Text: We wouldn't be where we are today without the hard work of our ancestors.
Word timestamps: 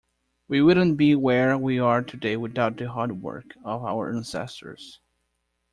We 0.47 0.63
wouldn't 0.63 0.97
be 0.97 1.13
where 1.13 1.55
we 1.59 1.77
are 1.77 2.01
today 2.01 2.35
without 2.35 2.77
the 2.77 2.89
hard 2.91 3.21
work 3.21 3.55
of 3.63 3.83
our 3.85 4.11
ancestors. 4.11 4.99